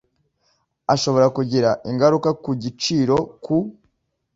[0.93, 3.57] ashobora kugira ingaruka ku giciro ku